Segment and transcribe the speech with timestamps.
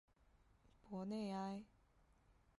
[0.81, 1.61] 博内埃。